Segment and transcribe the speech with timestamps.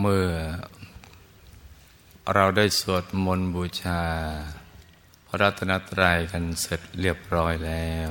[0.00, 0.30] เมื่อ
[2.34, 4.02] เราได้สวดมนต์บูชา
[5.26, 8.10] พระรัตนตรัยกันเสร็จเรียบร้อยแล้ว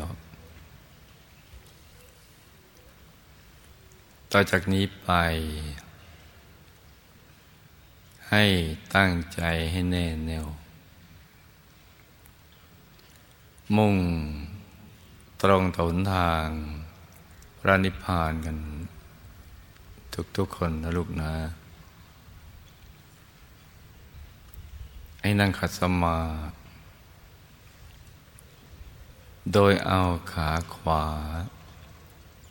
[4.32, 5.09] ต่อจากนี้ไป
[8.29, 8.43] ให้
[8.95, 9.41] ตั้งใจ
[9.71, 10.47] ให้แน่แน่ว
[13.77, 13.95] มุ่ง
[15.41, 16.47] ตรงถนทาง
[17.59, 18.57] พระนิพพานกัน
[20.38, 21.34] ทุกๆคนนะลูกนะ
[25.25, 26.55] ให้นั่งขัดสมาธิ
[29.53, 30.01] โดยเอา
[30.31, 31.05] ขาขวา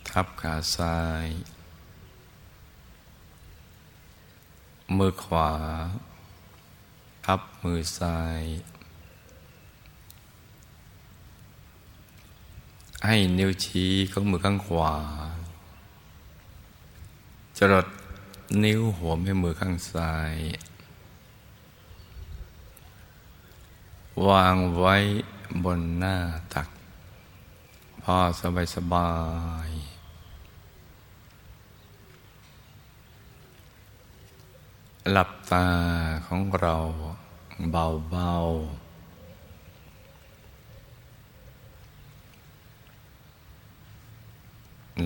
[0.08, 1.26] ทับขาซ้าย
[4.98, 5.50] มือขวา
[7.24, 8.42] ทับมือซ้าย
[13.06, 14.94] ให้นิ้วชี้ของมือข้างขวา
[17.58, 17.86] จรด
[18.64, 20.34] นิ้วหัวแม่มือข้างซ้าย
[24.28, 24.96] วางไว้
[25.64, 26.16] บนหน้า
[26.54, 26.68] ตัก
[28.02, 29.10] พอสบายสบา
[29.68, 29.70] ย
[35.12, 35.66] หลับตา
[36.26, 36.76] ของเรา
[37.72, 38.32] เบาเบา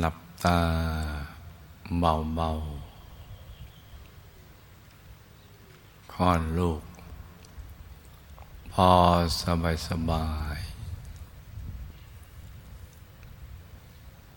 [0.00, 0.60] หลับตา
[2.00, 2.50] เบาเบา
[6.12, 6.87] คลอดลูก
[8.86, 8.92] อ
[9.42, 10.26] สบายสบา
[10.56, 10.58] ย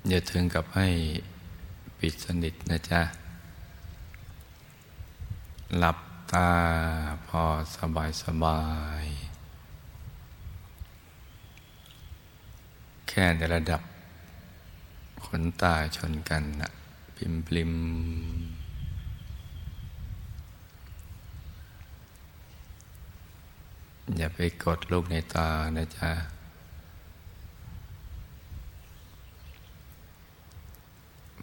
[0.07, 0.87] อย่าถึงกับให้
[1.99, 3.01] ปิดสนิทนะจ๊ะ
[5.77, 5.97] หลับ
[6.31, 6.49] ตา
[7.27, 7.43] พอ
[7.77, 8.61] สบายสบา
[9.03, 9.05] ย
[13.07, 13.81] แค่ในระดับ
[15.25, 16.69] ขนตาชนกันนะ
[17.15, 17.71] พิมพลิม
[24.17, 26.11] อย่าไปกดลูกในตานะจ๊ะ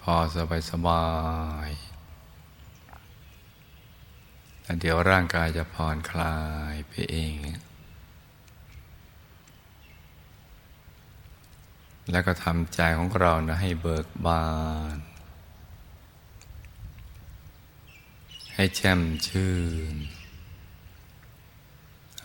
[0.03, 1.07] พอสบายสบา
[1.69, 1.71] ย
[4.63, 6.37] แล้วเดี๋ยวร่างกายจะผ่อนคลา
[6.73, 7.35] ยไปเอง
[12.11, 14.47] แล้วก็ทำใจของเรานะให้เบิกบา
[14.95, 14.97] น
[18.55, 19.55] ให้แช่มชื่
[19.95, 19.97] น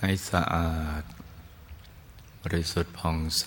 [0.05, 1.03] ให้สะอาด
[2.43, 3.45] บริสุทธิ์ผ่องใส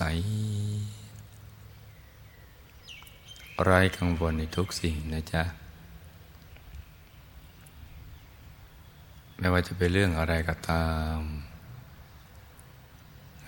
[3.62, 5.44] ไร้กังวลในทุกสิ่งนะจ๊ะ
[9.38, 11.18] ไม่ว่าจะเป็นเรื่องอะไรก็ตาม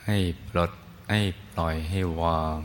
[0.05, 0.17] ให้
[0.49, 0.71] ปลด
[1.11, 1.21] ให้
[1.53, 2.59] ปล่อยให้วาง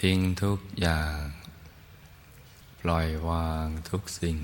[0.00, 1.39] ทิ้งทุกอย่าง
[2.80, 4.36] ปล่อยวางทุกสิ่ง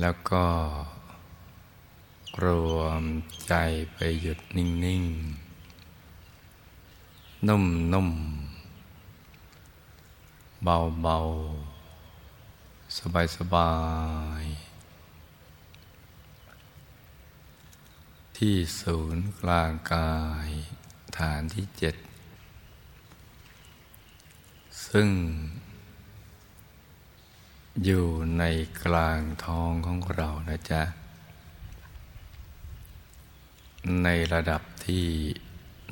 [0.00, 0.44] แล้วก็
[2.44, 3.02] รวม
[3.48, 3.54] ใจ
[3.94, 5.02] ไปหยุดนิ่ง
[7.40, 8.20] ๆ นุ่ม ๆ
[10.62, 11.18] เบา
[12.04, 12.96] ๆ
[13.36, 13.72] สบา
[14.42, 14.44] ย
[17.64, 20.14] ๆ ที่ศูนย์กลางกา
[20.46, 20.48] ย
[21.18, 21.96] ฐานที่เจ็ด
[24.88, 25.08] ซึ่ง
[27.84, 28.06] อยู่
[28.38, 28.44] ใน
[28.84, 30.82] กลางท้องของเรานะจ๊ะ
[34.02, 35.06] ในระดับที่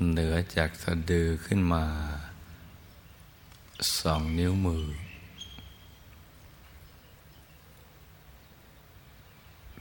[0.08, 1.84] เหนือจากสะดือขึ้นมา
[4.00, 4.86] สองนิ้วมือ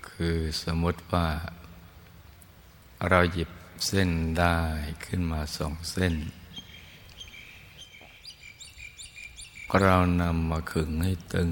[0.08, 1.28] คือสมมติว่า
[3.10, 3.50] เราหยิบ
[3.88, 4.58] เส้นได้
[5.06, 6.16] ขึ้นมาสองเส้น
[9.80, 11.52] เรานำมาขึงให้ตึง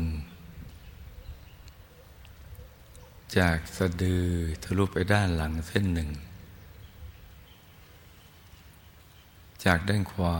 [3.37, 4.27] จากสะดือ
[4.63, 6.09] ทะลุไปด้านหลังเส้นหนึ่ง
[9.65, 10.37] จากด้านขวา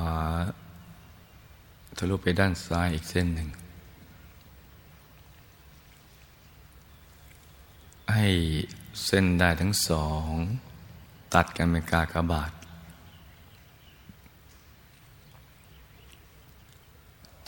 [1.98, 3.50] ทะลุไปด้านซ้ายอีกเส้นหนึ่ง
[8.13, 8.27] ให้
[9.06, 10.30] เส้นได้ทั้งสอง
[11.33, 12.51] ตัดกันเป็นกากบาท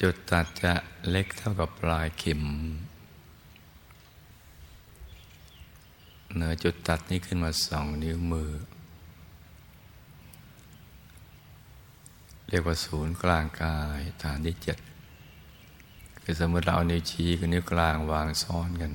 [0.01, 0.73] จุดตัดจะ
[1.09, 2.43] เล็กเท่ากับปลายเข็ม
[6.33, 8.51] เหนือจุดตัดนี้ขึ้นมาสองนิ้วมือ
[12.49, 14.77] เรียกว่าศูนย์กลางกายฐานที่เจ็ด
[16.21, 18.93] คือสมมติเราเอานิ้วชี้กับนิ้วกลางวางซ้อนกัน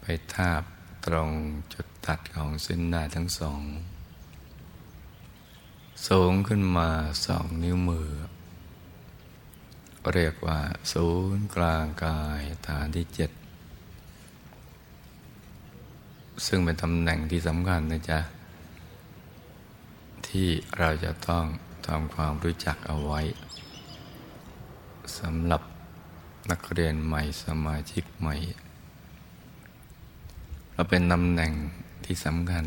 [0.00, 0.04] ไป
[0.34, 0.62] ทาบ
[1.06, 1.30] ตรง
[1.72, 3.60] จุดตัดของเส้นหน้าทั้งสอง
[6.08, 6.88] สูงขึ้นมา
[7.26, 8.08] สองนิ้วมือ
[10.14, 10.58] เรียกว่า
[10.92, 13.30] ศูนย์กลางกายฐานที่เจ็ด
[16.46, 18.20] ซึ่งเป็นตำแหน่งที่สำคัญนะจ๊ะ
[20.28, 20.48] ที่
[20.78, 21.44] เราจะต้อง
[21.86, 23.20] ทำความรู้จักเอาไว้
[25.18, 25.62] สำหรับ
[26.50, 28.34] นักเรียนใหม่สมาชิกใหม่
[30.72, 31.52] เราเป็นตำแหน่ง
[32.04, 32.66] ที่สำคัญ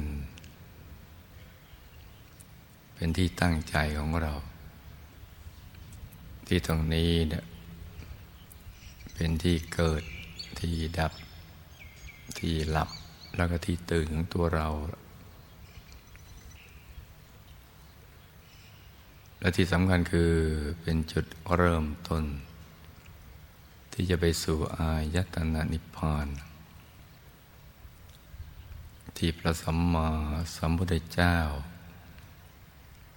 [2.95, 4.33] เป็นที่ตั้งใจของเรา
[6.53, 7.45] ที่ตรงนี้เนี่ย
[9.13, 10.03] เป็นที่เกิด
[10.59, 11.13] ที่ดับ
[12.37, 12.89] ที่หลับ
[13.35, 14.67] แล้วก็ที่ตื่นของตัวเรา
[19.39, 20.31] และที่สำคัญคือ
[20.81, 21.25] เป็นจุด
[21.55, 22.23] เริ่มต้น
[23.93, 26.27] ที่จะไปสู่อายตนะนิพพาน
[29.17, 30.09] ที่พระสัมมา
[30.55, 31.37] สัมพุทธเจ้า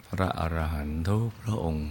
[0.06, 1.88] พระอรหันตุพระองค์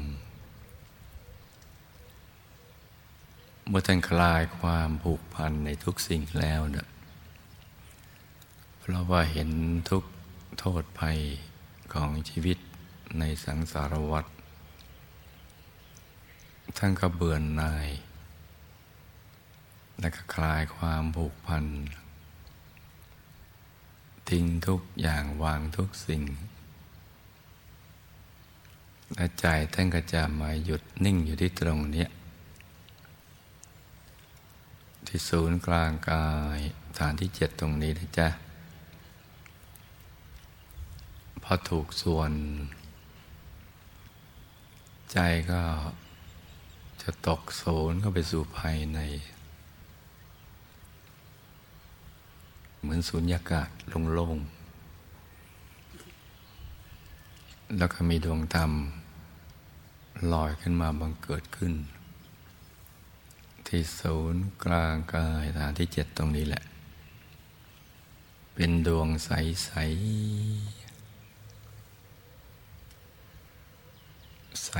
[3.67, 6.87] เมื่อท่านคลายความผูกพันในทุกสิ่งแล้วเนี่ย
[8.79, 9.49] เพราะว่าเห็น
[9.89, 10.03] ทุก
[10.59, 11.19] โทษภัย
[11.93, 12.57] ของชีวิต
[13.19, 14.25] ในสังสารวัฏ
[16.77, 17.89] ท่านก็เบื่อหน่าย
[19.99, 21.65] และก็คลายความผูกพัน
[24.29, 26.23] ทิ้งทุกอย่างวางทุกสิ่ง
[29.15, 32.07] และใจท่านก็จะมาหยุดนิ่งอยู่ที่ตรงนี้
[35.07, 36.27] ที่ศูนย์กลางกา
[36.57, 36.59] ย
[36.97, 38.27] ฐานที่เจ็ดตรงนี้นะจ๊ะ
[41.43, 42.31] พอถูกส่วน
[45.11, 45.17] ใจ
[45.51, 45.61] ก็
[47.01, 48.99] จะตกโสนเข้าไปสู่ภายใน
[52.81, 53.69] เหมือนสุญญากาศ
[54.13, 54.63] โล่งๆ
[57.77, 58.71] แล้วก็มีดวงธรรม
[60.33, 61.73] ลอยขึ้นมาบังเกิดขึ้น
[63.75, 66.63] ที่ศูนย์กลางกายฐานที่เจ็ดตรงนี้แหละ
[68.53, 69.67] เป็นดวงใส ๆ
[74.65, 74.71] ใส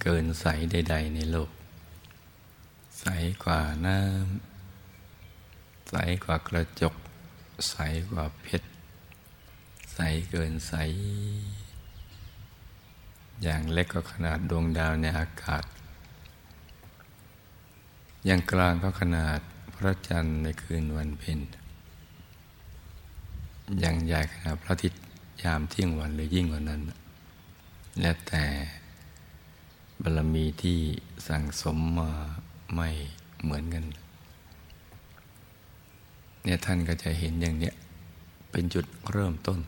[0.00, 1.50] เกินใสใด ๆ ในโลก
[3.00, 3.06] ใส
[3.44, 5.94] กว่าน้ำใส
[6.24, 6.94] กว่ากระจก
[7.70, 7.76] ใส
[8.10, 8.68] กว่าเพชร
[9.94, 9.98] ใส
[10.30, 10.74] เกินใส
[13.42, 15.64] อย่างเล็กก็ขนาดดวงดาวในอากาศ
[18.26, 19.40] อย่างกลางก็ขนาด
[19.74, 21.38] พระจันทร์ในคืนวันเพ็ญ
[23.80, 25.00] อย่างใหญ่ขนาดพระอาทิตย์
[25.42, 26.80] ยามเที่ยงวันหรือยิ่งกว่านั้น
[28.00, 28.44] และแต่
[30.02, 30.78] บารมีที่
[31.28, 32.10] สั่งสมมา
[32.74, 32.88] ไม่
[33.42, 33.84] เหมือนกัน
[36.42, 37.74] เนี่ยท่านก็จะเห็นอย่างเนี้ย
[38.50, 39.58] เป็นจุดเริ่มต้น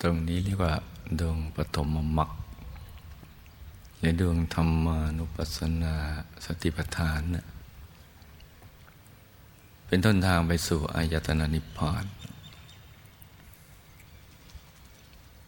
[0.00, 0.74] ตรงนี้เรียกว่า
[1.20, 2.30] ดวงปฐมมรรค
[4.00, 5.96] หรือดวงธรรมานุปัสสนา
[6.44, 7.46] สติปัฏฐานนะ
[9.86, 12.04] เป็นต้นทางไปสู่อายตนะนิพพาน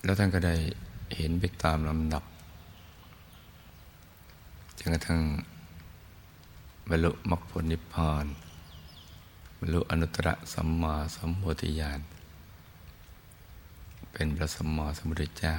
[0.04, 0.54] แล้วท่านก็ได้
[1.16, 2.25] เห็นไปตามลำดับ
[4.78, 5.22] จนกระทั่ง
[6.88, 8.26] บรรลุมรรคผลนิพพาน
[9.58, 12.00] บรรลุอนุตตรสัมมาสัมโพธิญาณ
[14.12, 15.56] เป็นพระสัมมาสัมพุทธเจ้า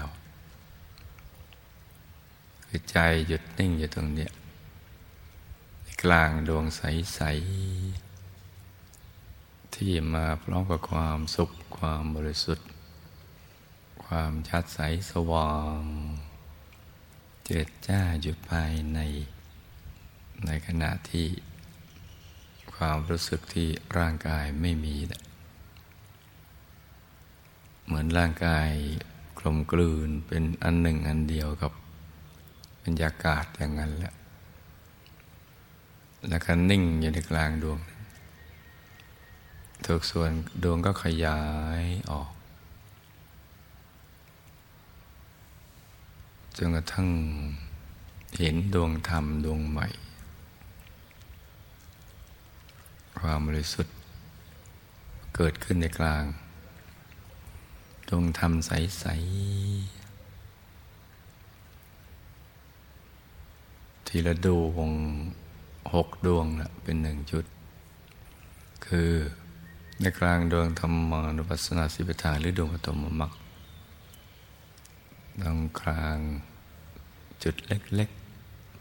[2.75, 4.31] คือใจหยุดนิ่งอยู่ตรงเนี้ย
[6.03, 7.21] กลางดวงใส
[8.83, 12.67] ๆ ที่มาพร้อมกับความสุขความบริสุทธิ์
[14.05, 14.79] ความชัดใส
[15.11, 15.81] สว่าง
[17.45, 18.99] เจิดจ้าอยู่ภายใน
[20.45, 21.27] ในขณะที่
[22.73, 24.95] ความรู้สึกที่ร่างกายไม่มี
[27.85, 28.69] เหมือนร่างกาย
[29.39, 31.71] กลมกลืนเป็นอันหนึ่งอันเดียวกับ
[32.83, 34.13] บรรยากาศอย่างนั้นแหละ
[36.29, 37.79] แล้วก็นิ่งอยู่ในกลางดวง
[39.85, 40.31] ทุกส่วน
[40.63, 41.41] ดวงก็ขยา
[41.81, 42.31] ยออก
[46.57, 47.07] จนกระทั่ง
[48.39, 49.87] เห็นดวงธรรมดวงใหม่
[53.19, 53.95] ความบริสุทธิ์
[55.35, 56.23] เกิดขึ้นในกลาง
[58.09, 60.02] ดวงธรรมใส ๆ
[64.15, 64.91] ทีละดวง
[65.93, 67.46] หกดวงนะเป็นหนึ่งจุด
[68.86, 69.12] คือ
[70.01, 73.32] ในกลางดวงธรรมานุปัสสนาสิบฐานหรือดวงปฐมมรรค
[75.41, 76.17] ตรงกลาง
[77.43, 78.10] จุดเล็ก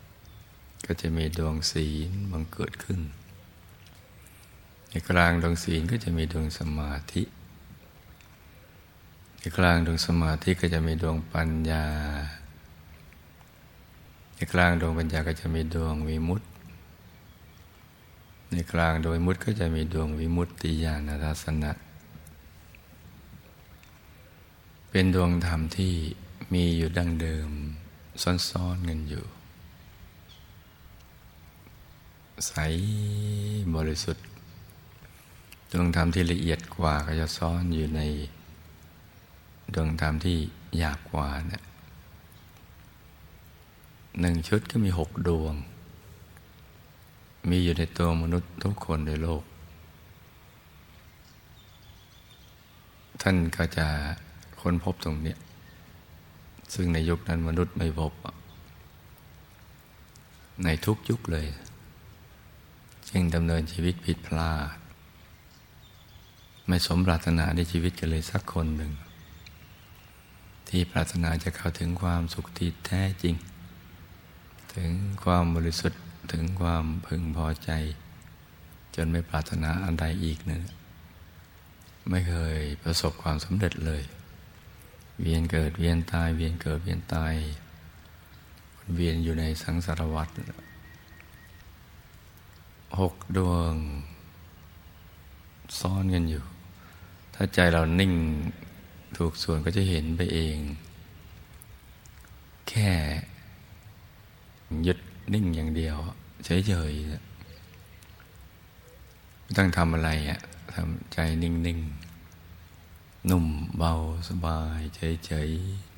[0.07, 3.01] ๆ ก็จะมีดวงศีลบังเกิดขึ้น
[4.89, 7.23] ในกลางดวงศีลก็จะมีดวงสมาธิ
[9.39, 11.87] ในกลางดวงสมาธิก็จะมีดวงปัญญา
[14.53, 16.47] กลางดวงปัญญาก็จะมีดวงวิมุตติ
[18.51, 21.73] ในกลางดวงวิมุตติก็จะมีดวงวิมุตติญาณทัศนะ
[24.91, 25.95] เป็นดวงธรรมที่
[26.53, 27.51] มีอยู่ดั้งเดิม
[28.23, 29.25] ซ่อนๆกันอยู่
[32.47, 32.53] ใส
[33.75, 34.27] บริสุทธิ์
[35.73, 38.01] ดวงธรรมที่ละเอียดกว่าก็จะซ่อนอยู่ใน
[39.75, 40.37] ดวงธรรมที่
[40.79, 41.63] หยาบกว่าเนะี่ย
[44.21, 45.55] หนึ่งชุดก็มีหกดวง
[47.49, 49.43] มีอยู่ในตัวมนุษย์ทุกคนในโลก
[53.23, 53.87] ท่านก็จะ
[54.61, 55.37] ค้นพบตรงนี้
[56.75, 58.13] ซึ่งในยุคนั้นมนุษย์ไม่พบ
[60.65, 61.47] ในทุกยุคเลย
[63.11, 64.79] จึงดำเนินชีวิตผิดพลาด
[66.69, 68.93] ไม่สมปรารถนาในชีวิตกันเลยสักคนหนึ่ง
[70.69, 73.35] ที่ปรารถนาจะเข้าถึงความสุขที่แท้จริง
[74.77, 74.91] ถึง
[75.25, 76.03] ความบริสุทธิ์
[76.33, 77.71] ถึงความพึงพอใจ
[78.95, 80.63] จนไม่ปรารถนาอันใดอีกนึ่ง
[82.11, 84.03] ไม่เคยประสบความสำเร็จเลย
[85.21, 87.35] เวียนเกิดเวียนตาย เวียนเกิดเวียนตาย
[88.95, 90.29] เวียนอยู่ในสังสารวัฏ
[93.01, 93.75] หกดวง
[95.81, 96.45] ซ้อนกันอยู่
[97.35, 98.13] ถ้าใจเรานิ่ง
[99.17, 100.57] ถูกส่วนก็จะเห็นไปเอง
[102.69, 102.91] แค่
[104.85, 104.99] หยุด
[105.35, 105.97] นิ่งอย่างเดียว
[106.45, 107.11] เฉยๆ
[109.43, 110.41] ไม่ต้องทำอะไรอะ
[110.73, 113.93] ทำใจนิ่งๆ นุ่มเบา
[114.29, 114.81] สบาย
[115.27, 115.93] เฉยๆ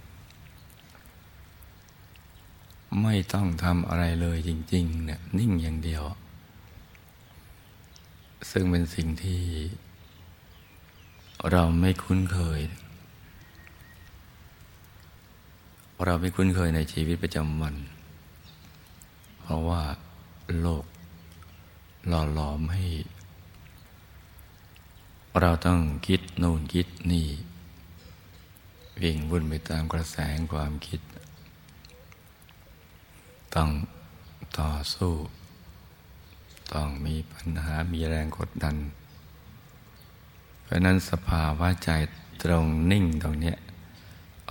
[3.02, 6.02] ไม่ต้องทำอะไรเลยจริงๆเนี่ยนิ่งอย่างเดียว
[8.50, 9.43] ซึ่งเป็นสิ่งที่
[11.50, 12.61] เราไม่คุ้นเคย
[16.04, 17.75] เราไม่คุ้นเคยในชีวิตประจำวัน
[19.46, 19.82] เพราะว่า
[20.60, 20.84] โลก
[22.08, 22.86] หล่อหลอมให้
[25.40, 27.28] เราต้องคิดนู่นคิดนี่
[29.02, 30.16] วิ่งวุ่นไปตามกระแส
[30.52, 31.00] ความคิด
[33.54, 33.70] ต้อง
[34.58, 35.14] ต่อสู้
[36.74, 38.76] ต้องมีปัญหามีแรงกดดัน
[40.62, 41.90] เพราะนั้นสภาวะใจ
[42.42, 43.56] ตรงนิ่งตรงเนี้ย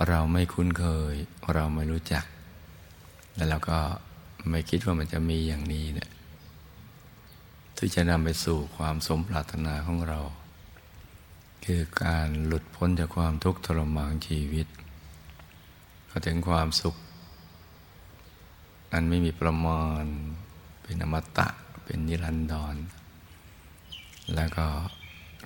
[0.08, 1.14] เราไม่คุ้นเคย
[1.54, 2.24] เราไม่รู้จัก
[3.34, 3.78] แล้วเราก็
[4.50, 6.10] ไม่คิดว่ามันจะมีอย่างนี้เนี่ย
[7.76, 10.20] ที่จะนำไปสู่ความสมปรารถนาของเรา
[11.64, 14.66] คือการหลุดพ้นจากความทุกข์ทรมานชีวิต
[16.06, 16.94] เข้าถึงความสุข
[18.92, 20.04] อันไม่มีประมาณ
[20.82, 21.48] เป็นอมตะ
[21.84, 22.76] เป็นนิรันดร
[24.34, 24.66] แล้วก็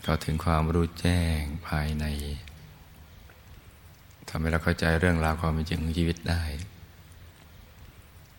[0.02, 2.04] เข้าถึงความรู้แจ้งภายใน
[4.28, 6.42] ทำให้เราเข้าใจเรื่องราวความเป็นจริงของชีวิตได้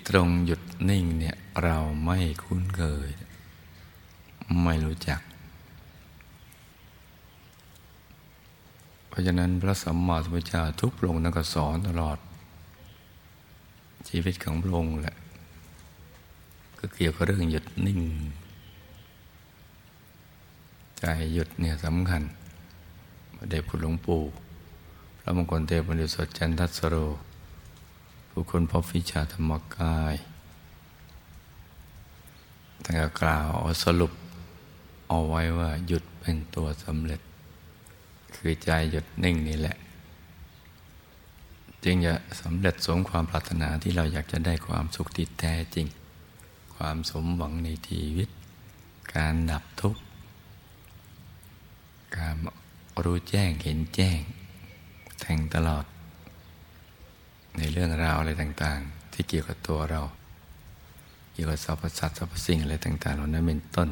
[0.09, 3.09] ตรงหยุดนิ่งเนี่ยเราไม่คุ้นเคย
[4.63, 5.21] ไม่รู้จัก
[9.07, 12.17] เพราะฉะนั้นพระสัมมาสัมพุทธเจ้าทุกพระองค์นั้นก็สอนตลอด
[14.09, 15.15] ชีวิตของพระองค์แหละ
[16.79, 18.01] ก็เกี่ยวกับเรื่องหยุดนิ่ง
[20.99, 22.21] ใจหยุดเนี่ยสำคัญ
[23.49, 24.21] เด็กพุทธหลวงปู่
[25.21, 26.95] พระมงคลเทพบริสุทธิ์จันทัสโร
[28.41, 30.15] ผู้คนพบวิชาธรรมกาย
[32.83, 33.51] ตั้งแต่กล่าว
[33.83, 34.11] สรุป
[35.07, 37.21] เอาไว้ว่าหยุดเป็นตัวสำเร็จ
[38.35, 39.77] คือใจหยุดนิ่งนี่แหละ
[41.83, 45.87] จึงจะสำเร็จสมความปรารถนาที่เราอยากจะได้ความสุขที่แท้จริง
[46.75, 48.29] ความสมหวังในชีวิต
[49.15, 50.01] การดับทุกข์
[52.17, 52.35] การ
[53.03, 54.19] รู้แจ้งเห็นแจ้ง
[55.19, 55.85] แทงตลอด
[57.57, 60.01] ในเรื่องราวอะไรต่างๆ ที่เกี่ยวกับตัวเรา
[61.31, 63.89] เกี่ยวกับสรรพสัตว์สรรพสิ่งอะไรต่าง ๆ เหล่านั้นเป็นต้น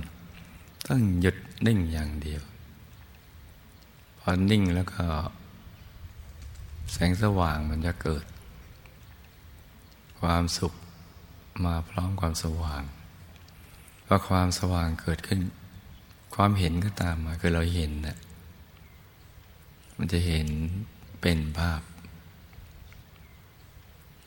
[0.87, 1.35] ต้องหยุด
[1.65, 2.41] นิ่งอย่างเดียว
[4.19, 5.03] พอนิ่งแล้วก็
[6.91, 8.25] แสงสว่างมันจะเกิด
[10.19, 10.73] ความสุข
[11.65, 12.83] มาพร้อมความสว่าง
[14.05, 15.39] พอความสว่างเกิดขึ้น
[16.35, 18.17] ความเห็นก็ตามมาคือเราเห็นนะ
[19.97, 20.47] มันจะเห็น
[21.21, 21.81] เป็นภาพ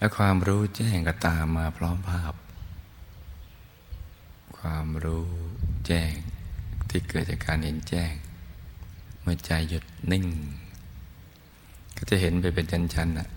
[0.01, 2.35] และความรู้แจ้งก็ตามมาพร้อมภาพ
[4.59, 5.29] ความรู้
[5.87, 6.13] แจ้ง
[6.89, 8.13] ที่เกิดจากการเห็นแจ้ง
[9.21, 10.27] เมื่อใจหยุดนิ่ง
[11.97, 13.29] ก็จะเห็นไปเป็นชั้นๆนะ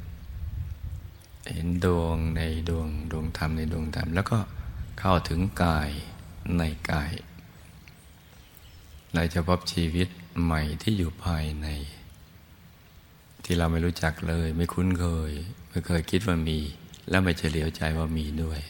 [1.52, 4.38] เห็นดวงในดวงดวงธรรมในดวงธรรม แล้วก็
[5.00, 5.92] เข้าถึงกาย
[6.58, 7.12] ในกาย
[9.14, 10.08] เราจะพบชีวิต
[10.44, 11.68] ใหม่ที่อยู่ภายใน
[13.44, 15.32] ที่เราไม่รู้จักเลย ไม่คุ้นเคย
[15.70, 16.60] ไม่เคยคิดว่ามี
[17.10, 18.62] แล้วไม่เฉลียวใจว่ามีด้วย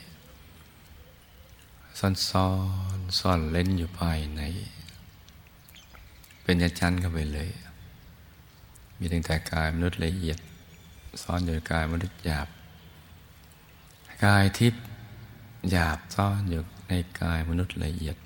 [1.99, 2.49] ซ่อนซ่อ
[2.97, 4.41] นซ่อนเล่นอยู่ภายใน
[6.43, 7.49] เป็นชั้นเข้าไปเลย
[8.99, 10.37] มีตั้งแต่กายมนุษย์ละเอียด
[11.23, 12.47] ซ่อนอยู่กายมนุษย์หยาบ
[14.25, 14.83] กายทิพย์
[15.71, 18.17] หยาบซ่อนอยู่ในกายมนุษย์ละเอียด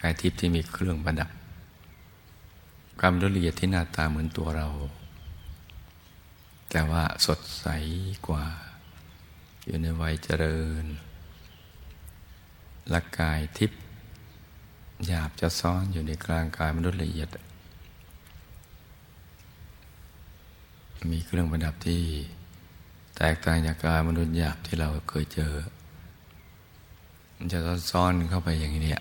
[0.00, 1.30] กายทิพย์ที่มีเครื่องประดับ
[3.00, 4.68] กามนุษย์ละเอียดที่หน้าตาเหมือนตัวเรา
[6.70, 7.66] แต่ว่าสดใส
[8.28, 8.46] กว่า
[9.64, 10.84] อยู่ในวัยเจริญ
[12.92, 13.80] ละกายทิพย์
[15.06, 17.28] หยาบจะซ้อนอยู่ในกลางกายมนุษย์ละเอียด
[21.10, 22.02] มีเครื่องประดับที่
[23.16, 25.52] แตกต่างจากกายมนุษย์หยาบที่เราเคยเจอ
[27.36, 27.58] มันจะ
[27.90, 29.00] ซ้อนเข้าไปอย่างนี้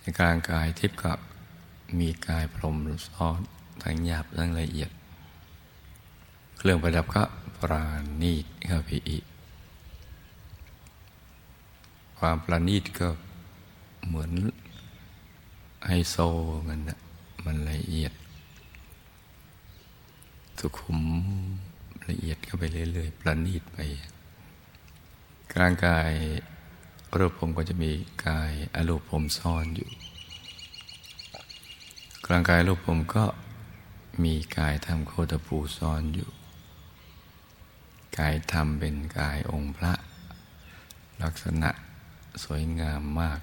[0.00, 1.12] ในกลางกายทิพย์ก็
[1.98, 2.76] มีกายพรม
[3.08, 3.40] ซ้อน
[3.82, 4.90] ทั้งหยาบทั้งละเอียด
[6.56, 7.24] เครื่องประดับก็
[7.58, 7.86] ปรา
[8.22, 9.24] ณีตเข้าไปอีก
[12.18, 13.08] ความประณีตก็
[14.06, 14.32] เหมือน
[15.86, 16.16] ไฮโซ
[16.68, 16.98] มันนะ
[17.44, 18.12] มันละเอียด
[20.58, 21.00] สุขุม
[22.08, 23.78] ละเอียดเข้าไปเรื่อยๆ ประณีตไป
[25.52, 26.12] กลางกาย
[27.18, 27.90] รูปผมก็จะมี
[28.26, 29.90] กายอรูปผมซ่อนอยู่
[32.32, 33.24] ลางกายรูปผมก็
[34.24, 36.30] มีกายธรรมโคตภูซ่อนอยู่
[38.18, 39.92] กายธรรมเป็นกายองค์พระ
[41.22, 41.70] ลักษณะ
[42.44, 43.40] สวยงามมาก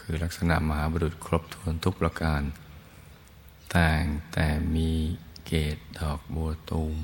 [0.00, 2.42] คือลักษณะมหาบุรุษครบถ้วนทุกประการ
[3.76, 4.90] ต่างแต่มี
[5.46, 6.96] เกตดอกบัวตูม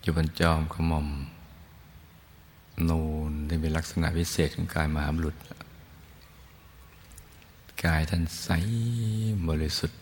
[0.00, 1.08] อยู่บนจอมขมอม
[2.88, 5.36] นูนที่เป็นลักษณะพิเศษของกายมหาบุรุษ
[7.84, 8.48] กายท่านใส
[9.48, 9.98] บริสุทธิ์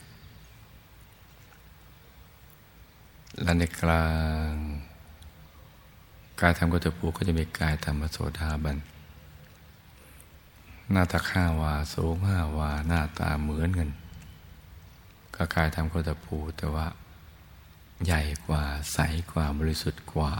[3.42, 4.06] และในกลา
[4.50, 4.54] ง
[6.40, 8.76] กายธรรมกุตปูก็จะมีกายธรรมโสดาบัน
[10.90, 13.90] หน้าตาข้าวาสูงห้าวาหน้าตาเหมือนกัน
[15.34, 16.86] ก็กายทำโคตภูแต่ว่า
[18.04, 18.62] ใหญ่กว่า
[18.92, 18.98] ใส
[19.32, 20.32] กว่าบริสุทธิ์กว่า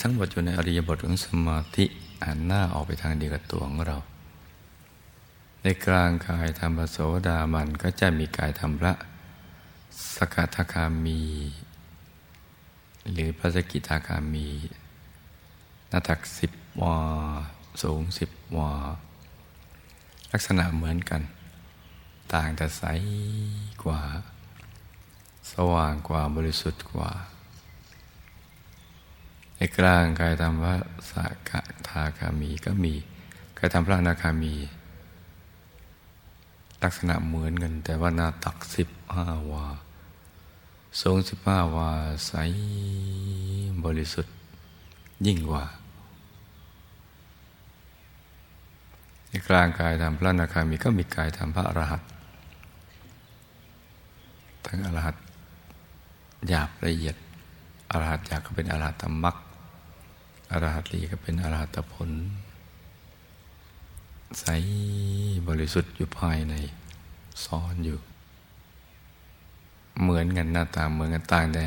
[0.00, 1.84] ทั้งหมดอยู่ในอริยบทของสมาธิ
[2.26, 3.98] หันหน้าออกไปทางเดียวกับตัวของเรา
[5.70, 8.94] ในกลางกายธรรมโสดามันก็จะมีกายธรรมพระ
[10.16, 11.22] สกทาคามี
[13.10, 14.48] หรือพระสกิทาคามี
[15.88, 16.98] หน้าตักสิบวา
[17.82, 18.72] สูงสิบวา
[20.32, 21.22] ลักษณะเหมือนกัน
[22.32, 22.82] ต่างแต่ใส
[23.84, 24.02] กว่า
[25.52, 27.12] สว่างกว่าบริสุทธิ์กว่า
[29.56, 30.76] ในกลางกายธรรมว่า
[31.10, 31.12] ส
[31.48, 31.50] ก
[31.88, 32.94] ทาคามีก็มี
[33.58, 34.54] กายธรรมพระนาคามี
[36.82, 39.66] ลักษณะเหมือนกัน แต่ว่าหน้าตักสิบห้าวา
[41.00, 41.90] สูงสิบห้าวา
[42.26, 42.32] ใส
[43.84, 44.34] บริสุทธิ์
[45.26, 45.64] ยิ่งกว่า
[49.28, 52.02] ในกลางกายธรรมพระนาคามีก็มีกายธรรมพระอรหัต
[54.66, 55.16] ทั้งอรหัต
[56.48, 57.16] หยาบละเอียด
[57.90, 59.36] อรหัตหยาบก็เป็นอรหัตมรรค
[60.52, 62.10] อรหัตลีก็เป็นอรหัตผล
[64.40, 64.44] ใส
[65.48, 66.54] บริสุทธิ์อยู่ภายใน
[67.44, 67.98] ซ้อนอยู่
[70.00, 71.66] เหมือนกันหน้าตาเหมือนกันต่างแต่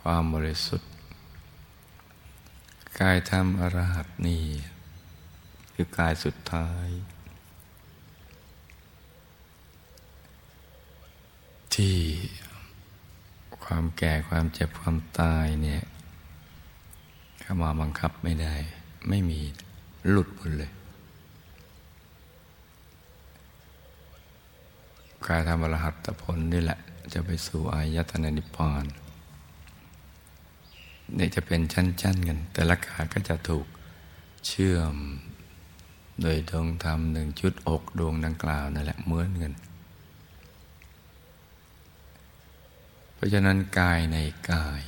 [0.00, 0.88] ความบริสุทธิ์
[3.00, 4.42] กายธรรมอรหัตนี่
[5.74, 6.88] คือกายสุดท้าย
[11.74, 11.96] ที่
[13.64, 15.82] ความแก่ความเจ็บความตายเนี่ย
[17.40, 18.54] เข้ามาบังคับไม่ได้
[19.08, 19.40] ไม่มี
[20.08, 20.72] หลุดหมดเลย
[25.28, 26.78] กายธรรมรหัตผลนี่แหละ
[27.14, 28.84] จะไปสู่อายตนะนิพพาน
[31.14, 33.66] เนี่ยจะเป็นชั้นๆกัน แต่ละขาก็จะถูก
[34.46, 34.96] เชื่อม
[36.20, 39.52] โดยดวงธรรมหนึ่งชุดอกดวงดังกล่าวนั่นแหละเหมือนกัน
[43.14, 44.16] เพราะฉะนั้นกายใน
[44.50, 44.82] กาย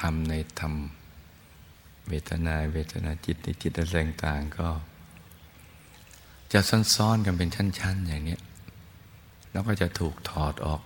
[0.00, 0.74] ธรรมในธรรม
[2.08, 4.68] เวทนาเวทนาจิตในจิตอะไรต่างก็
[6.52, 6.60] จะ
[6.94, 8.38] ซ้อนๆกันเป็นชั้น ๆ อย่างนี้
[9.58, 10.82] แล้วก็จะถูกถอดออก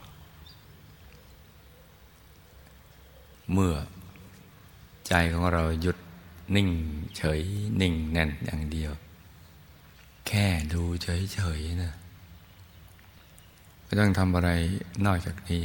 [3.52, 3.74] เมื่อ
[5.08, 5.96] ใจของเราหยุด
[6.56, 6.68] นิ่ง
[7.16, 7.40] เฉย
[7.80, 8.92] นิ่งแน่นอย่างเดียว
[10.26, 11.92] แค่ดูเฉยๆนะ
[13.84, 14.50] ไม่ต้องทำอะไร
[15.06, 15.60] นอกจากนี้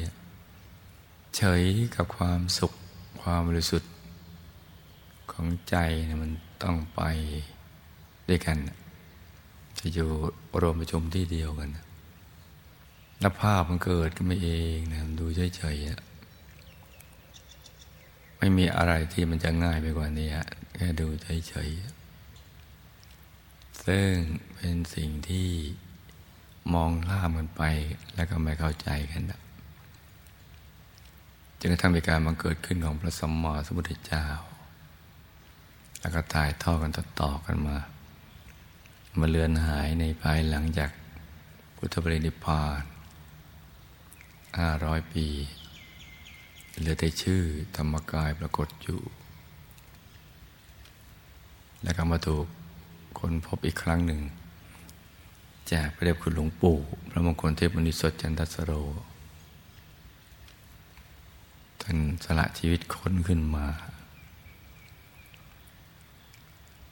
[1.38, 1.64] เฉย
[1.96, 2.74] กับความสุข
[3.22, 3.92] ความบริสุทธิ์
[5.32, 5.76] ของใจ
[6.10, 6.32] นะมัน
[6.64, 7.02] ต้องไป
[8.30, 8.58] ด้วยกัน
[9.80, 10.10] จะอยู่
[10.62, 11.87] รวมประชุมที่เดียวกันนั
[13.32, 15.26] บภาพมันเกิดขึ้นมาเองนะดู
[15.56, 20.30] เฉยๆไม่มีอะไรที่มันจะง่ายไปกว่านี้
[20.76, 24.12] แค่ดูเฉยๆซึ่ง
[24.56, 25.50] เป็นสิ่งที่
[26.74, 27.64] มองล่ามกันไป
[28.16, 29.42] แล้วก็ไม่เข้าใจกันนะ
[31.60, 34.26] จนกระทั่งมีการบังเกิดขึ้นของพระสมมาสมุทรเจ้า
[36.00, 37.78] แล้วก็ถ่ายทอดกันต่อๆกันมา
[39.20, 40.90] มาเลือนหายในภายหลังจาก
[41.78, 42.97] พุทธบริณิพพาน
[44.58, 45.26] ห้าร้อยปี
[46.78, 47.42] เหลือแต่ชื่อ
[47.76, 49.02] ธรรมกายปรากฏอยู่
[51.84, 52.46] แล้วก็มาถูก
[53.20, 54.22] คนพบอีกครั้งหนึ่ง
[55.72, 56.78] จากพระเดชคุณหลวงปู่
[57.10, 58.72] พระมงคลเทพมุนิสดจันทสโร
[61.82, 63.66] ท่านสละชีวิตค้นขึ้นมา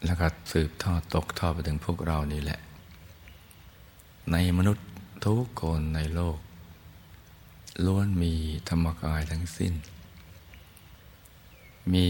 [0.06, 2.60] แล้วก็สืบทอดตกทอดไปถึงพวกเรานี่แหละ
[4.32, 4.86] ในมนุษย์
[5.26, 6.38] ทุกคนในโลก
[7.84, 8.34] ล้วนมี
[8.70, 9.74] ธรรมกายทั้งสิ้น
[11.94, 12.10] มี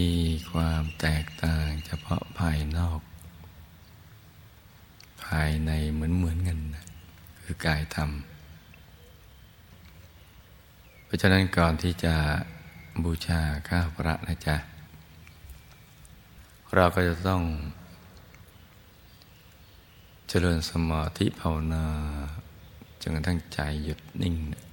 [0.50, 3.00] ความแตกต่างเฉพาะภายนอก
[5.24, 6.58] ภายในเหมือนเหมือนกัน
[7.42, 8.10] คือกายธรรม
[11.04, 12.14] เพราะฉะนั้นก่อนที่จะ
[13.04, 14.56] บูชาข้าพระนะจ๊ะ
[16.74, 17.42] เราก็จะต้อง
[20.28, 21.86] เจริญสมาธิภาวนา
[23.00, 24.65] จนกระทั่งใจหยุดนิ่งนิ่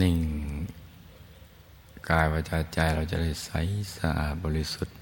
[0.00, 0.18] นิ่ง
[2.08, 3.50] กายวาจาใจเราจะได้ใส
[3.96, 4.96] สะอาดบริสุทธิ์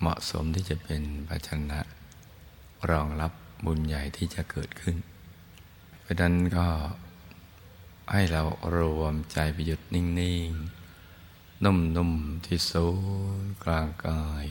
[0.00, 1.80] เหมาะสมที่จะเป็นภาชนะ
[2.90, 3.32] รองรับ
[3.64, 4.96] บุญใหญ่ที่จะเกิดขึ้น
[6.00, 6.66] เพราะนั้นก็
[8.12, 8.42] ให้เรา
[8.76, 10.04] รวมใจไปหยุดนิ่
[10.48, 10.50] ง
[11.04, 12.86] ๆ นุ่ม ๆ ที่ศู
[13.42, 14.46] นย์กลางกาย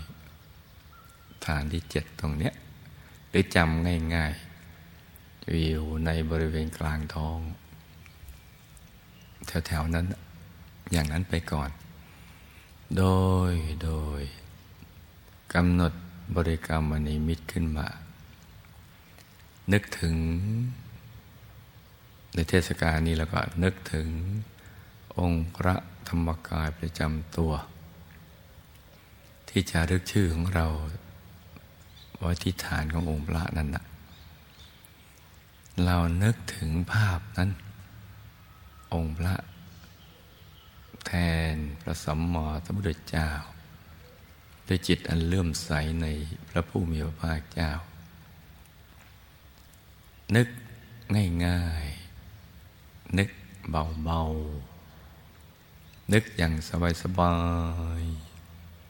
[1.45, 2.53] ฐานที่เจ็ดตรงเนี้ย
[3.30, 4.34] หรือจำง่าย
[4.91, 7.39] ๆ วิวในบริเวณกลางท้อง
[9.47, 10.05] แถวๆนั้น
[10.91, 11.69] อย่างนั้นไปก่อน
[12.97, 13.05] โด
[13.49, 13.51] ย
[13.83, 14.21] โดย
[15.53, 15.93] กำหนด
[16.36, 17.88] บริกรรมอนิมิตขึ้นมา
[19.73, 20.15] นึกถึง
[22.33, 24.07] ในเทศกาลนี้เราก็นึกถึง
[25.19, 25.75] องค์พระ
[26.07, 27.51] ธรรมกายประจำตัว
[29.49, 30.67] ที่จะรึกชื่อของเรา
[32.17, 33.86] ไว้ที่ฐานขององค์พระนั่นนะ
[35.86, 37.49] เรานึกถึงภาพนั้น
[38.93, 39.36] องค์พระ
[41.06, 41.12] แท
[41.54, 43.30] นพระสัมมาสัมพุทธเจ้า
[44.67, 45.69] ด้วยจิตอันเลื่อมใส
[46.02, 46.06] ใน
[46.50, 47.71] พระผู้มีพระภาคเจ้า
[50.36, 50.47] นึก
[51.45, 53.30] ง่ายๆ นึก
[53.69, 56.54] เบาๆ นึกอย่าง
[57.02, 57.34] สบา
[58.02, 58.04] ย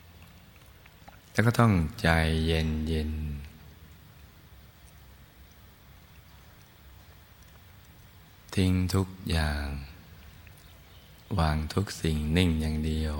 [0.04, 2.10] ๆ แล้วก็ต้องใจ
[2.46, 3.12] เย็นเย็น
[8.58, 9.66] ทิ้งทุกอย่าง
[11.40, 13.16] วางทุกสิ่งนิ่งอย่างเดียว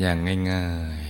[0.00, 0.16] อย่าง
[0.52, 0.68] ง่า
[1.00, 1.02] ย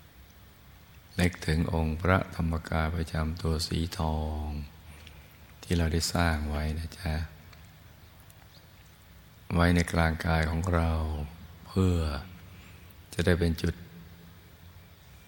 [0.00, 4.44] ๆนึกถึงองค์พระธรรมกายประจำตัวสีทอง
[5.62, 7.14] ที่เราได้สร้างไว้นะจ๊ะ
[9.54, 10.92] ไว้ในกลางกายของเรา
[11.66, 11.96] เพื่อ
[13.14, 13.74] จะได้เป็นจุด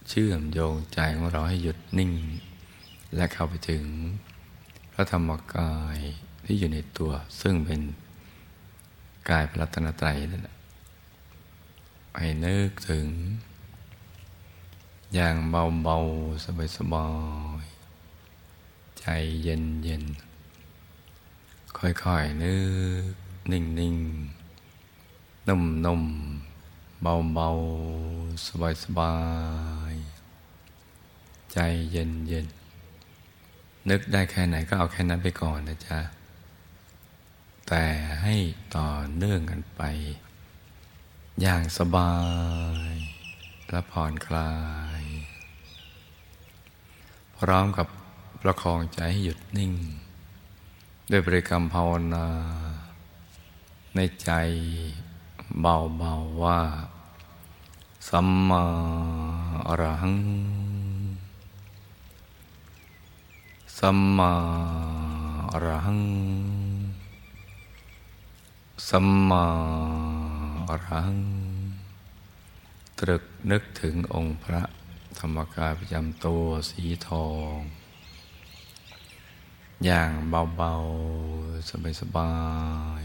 [0.08, 2.12] เชื่อมโยงใจของเราให้หยุดนิ่ง
[3.14, 3.84] และเข้าไปถึง
[4.92, 5.98] พระธรรมกาย
[6.46, 7.80] ที่อยู่ในตัว ซึ่งเป็น
[9.28, 10.56] กายพรัตนตรัยนั่นแหละ
[12.16, 13.06] ให้นึกถึง
[15.14, 16.44] อย่างเบาๆ
[16.76, 17.06] สบา
[17.62, 19.06] ยๆ ใจ
[19.42, 22.56] เย็นๆ ค่อยๆ นึ
[23.10, 23.12] ก
[23.52, 23.96] นิ่งนิ่ง
[25.48, 26.02] นุ่มนุ่ม
[27.02, 27.48] เบาเบา
[28.46, 29.14] สบายสบา
[29.92, 29.94] ย
[31.52, 31.58] ใจ
[31.90, 32.46] เย็นเย็น
[33.90, 35.98] นึกได้แค่ไหนก็เอาแค่นั้นไปก่อนนะจ๊ะ
[37.68, 37.84] แต่
[38.22, 38.36] ให้
[38.76, 39.82] ต่อเนื่องกันไป
[41.40, 42.14] อย่างสบา
[42.90, 42.92] ย
[43.70, 44.52] และผ่อนคลา
[45.00, 45.02] ย
[47.38, 47.86] พร้อมกับ
[48.42, 49.72] ประคองใจให้หยุดนิ่ง
[51.10, 52.26] ด้วยบริกรรมภาวนา
[53.94, 54.30] ในใจ
[55.60, 56.60] เบาๆว่า
[58.08, 58.64] สัมมา
[59.68, 60.16] อรหัง
[63.78, 64.32] สัมมา
[65.52, 66.00] อรหัง
[68.88, 69.46] สัมมา
[70.84, 71.16] รัง
[72.98, 74.62] ตรึกนึกถึงองค์พระ
[75.18, 77.56] ธรรมกายประจำตัวสีทอง
[79.84, 80.12] อย่าง
[80.56, 80.74] เบา
[81.26, 82.34] ๆ สบา
[83.02, 83.04] ย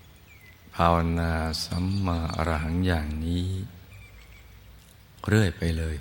[0.00, 1.32] ๆภาวนา
[1.64, 3.48] สัมมาอรหังอย่างนี้
[5.26, 5.96] เรื่อยไปเลย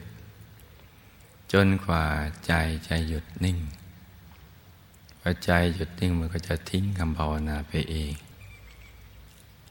[1.51, 2.05] จนกว่า
[2.45, 2.53] ใจ
[2.85, 3.57] ใจหยุดนิ่ง
[5.19, 8.13] พอใจหยุดนิ่งมันก็จะทิ้งคำภาวนาไปเอง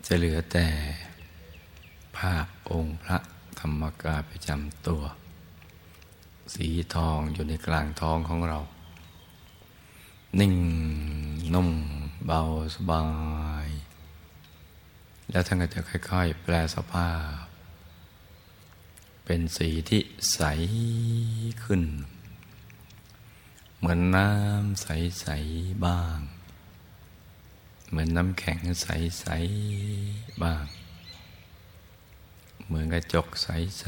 [0.07, 0.67] จะเหลือแต่
[2.17, 3.19] ภาพองค์พระ
[3.59, 5.03] ธรรมกายประจำตัว
[6.55, 8.59] สีทองอยู่ในกลางท้องของเรา
[10.41, 10.55] นิ่ง
[11.55, 11.71] นุ่ม
[12.27, 12.41] เบา
[12.75, 13.05] สบา
[13.67, 13.69] ย
[15.31, 17.11] แล้วท่านก็จะค่อยๆ แปลสภา
[17.43, 17.45] พ
[19.25, 20.41] เป็นสีที่ใส
[21.65, 21.83] ขึ้น
[23.77, 26.19] เหมือนน้ำใส ๆ บ้าง
[27.89, 29.27] เหมือนน้ำแข็งใส
[29.85, 30.65] ๆ บ้าง
[32.67, 33.87] เหมือนกระจกใส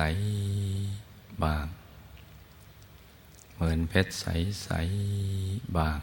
[0.71, 1.67] ๆบาง
[3.55, 4.69] เหมือนเพชรใส
[5.23, 5.99] ๆบาง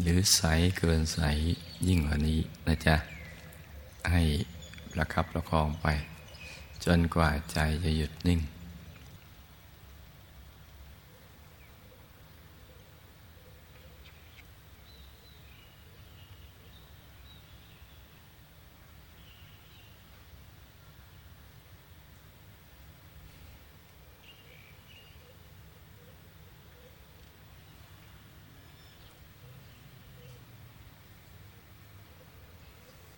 [0.00, 0.42] หรือใส
[0.78, 1.20] เกินใส
[1.86, 2.96] ยิ่งกว่านี้นะจ๊ะ
[4.10, 4.22] ให้
[4.92, 5.86] ประคับประคองไป
[6.84, 8.40] จนกว่าใจจะหยุดนิ่ง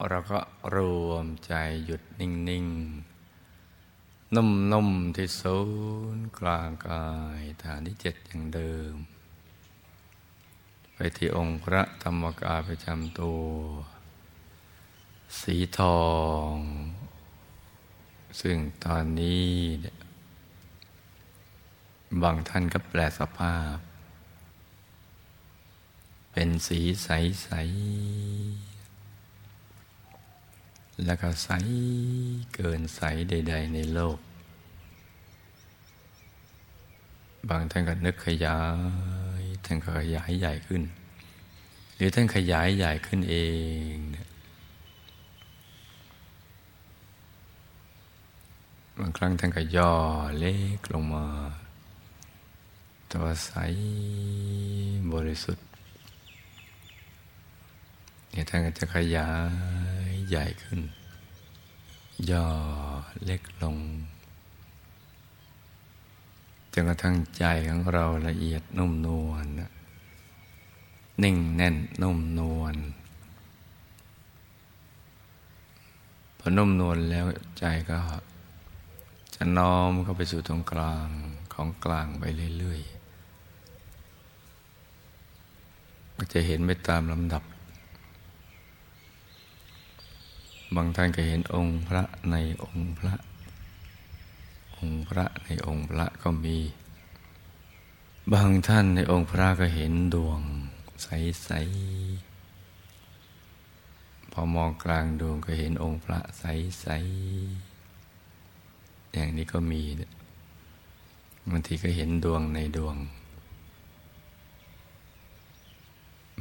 [0.08, 0.40] เราก็
[0.74, 0.76] ร
[1.08, 1.52] วมใจ
[1.84, 2.66] หยุดนิ่ง
[3.50, 5.58] ๆ นุ่ม ๆ ที่ศู
[6.16, 7.06] นย์กลางกา
[7.38, 8.94] ยฐานที่เจ็ดอย่างเดิม
[10.94, 13.44] ไปที่องค์พระธรรมกายประจำตัว
[15.40, 16.06] สีทอ
[16.52, 16.54] ง
[18.40, 19.50] ซึ่งตอนนี้
[22.22, 23.76] บางท่านก็แปลสภาพ
[26.32, 27.48] เป็นสีใส
[28.72, 28.75] ๆ
[31.04, 31.48] แล้วก็ใส
[32.54, 34.18] เกินใสใด ๆ ในโลก
[37.48, 38.60] บางท่านก็นึกขยา
[39.40, 40.82] ยท่านก็ขยายใหญ่ขึ้น
[41.94, 43.36] หรือท่านขยายใหญ่ขึ้นเอ
[43.94, 43.96] ง
[48.98, 49.92] บางครั้งท่านก็ย่อ
[50.38, 51.26] เล็กลงมา
[53.12, 53.52] ตัวใส
[55.12, 55.66] บริสุทธิ์
[58.30, 59.30] เนี่ยท่านก็จะขยา
[60.05, 60.80] ย ใหญ่ขึ้น
[62.30, 62.46] ย่อ
[63.24, 63.76] เล็กลง
[66.72, 69.44] จนกระทั่งใจของเราละเอียดนุ่มนวล
[71.22, 72.76] นิ่งแน่นนุ่มนวล
[76.38, 77.24] พอนุ่มนวลแล้ว
[77.58, 77.98] ใจก็
[79.34, 81.08] จะน้อมเข้าไปสู่ตรงกลาง
[81.52, 82.24] ของกลางไป
[82.58, 82.96] เรื่อยๆ
[86.16, 87.42] ก็จะเห็นไปตามลำดับ
[90.74, 93.14] บางท่านก็เห็นองค์พระในองค์พระ
[94.76, 96.58] องค์พระในองค์พระก็มี
[98.32, 100.40] บางท่านในองค์พระก็เห็นดวง
[101.02, 109.82] ใสๆ พอมองกลางดวงก็เห็นองค์พระใสๆ อย่างนี้ก็มี
[111.50, 112.96] บางทีก็เห็นดวงในดวง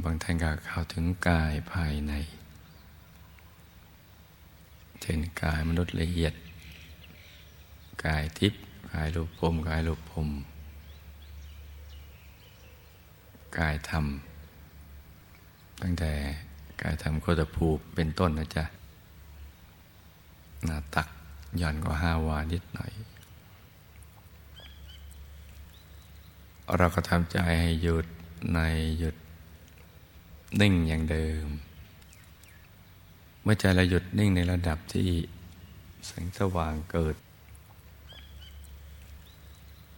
[0.04, 2.14] บางท่านก็เข้าถึงกายภายใน
[5.08, 6.34] เช่นกายมนุษย์ละเอียด
[8.06, 10.30] กายทิพย์กายรูปภพกายรูปภพ
[13.58, 14.06] กายธรรม
[15.82, 16.12] ตั้งแต่
[16.82, 18.66] กายธรรมโคตภูเป็นต้นนะจ๊ะ
[20.66, 21.08] หน้าตัก
[21.62, 22.92] ย่อนกว่าห้าวานิดหน่อย
[26.78, 28.06] เราก็ทำใจให้หยุด
[28.54, 28.60] ใน
[29.00, 29.16] หยุด
[30.60, 31.48] นิ่งอย่างเดิม
[33.48, 35.10] เมื่อใจเราหยุดนิ่งในระดับที่
[36.06, 37.16] แสงสว่างเกิด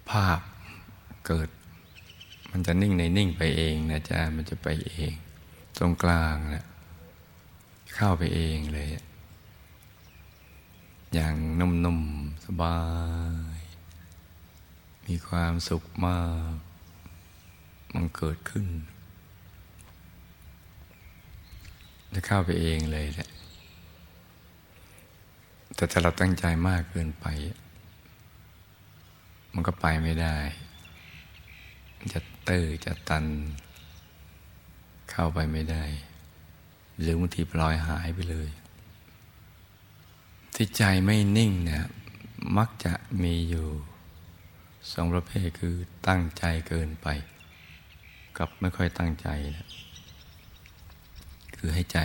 [0.09, 0.39] ภาพ
[1.27, 1.49] เกิด
[2.51, 5.11] มันจะนิ่งในนิ่งไปเองนะจ๊ะมันจะไปเอง
[5.77, 6.65] ตรงกลางแหละ
[7.95, 8.87] เข้าไปเองเลย
[11.13, 12.79] อย่างนุ่มๆสบา
[13.57, 13.59] ย
[15.05, 16.21] มีความสุขมา
[16.53, 16.55] ก
[17.93, 18.67] มันเกิดขึ้น
[22.13, 23.29] จะเข้าไปเองเลยแหละ
[25.77, 27.25] แต่ถ้าเราตั้งใจมากเกินไป
[29.53, 30.37] มันก็ไปไม่ได้
[32.13, 33.25] จะเตื้อจะตัน
[35.11, 35.85] เข้าไปไม่ได้
[36.99, 38.49] หรือบางทีปลอยหายไปเลย
[40.55, 41.85] ที่ใจไม่นิ่งเนี่ย
[42.57, 43.67] มักจะมีอยู่
[44.91, 45.75] สองประเภทคือ
[46.07, 47.07] ตั้งใจเกินไป
[48.37, 49.67] กับไม่ค่อยตั้งใจนะ
[51.55, 51.99] คือให้ใจ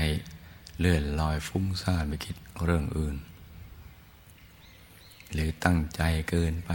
[0.78, 3.16] เลื่อนลอยฟุ้งซ่านไปคิดเรื่องอื่น
[5.32, 6.70] หรือตั้งใจเกินไป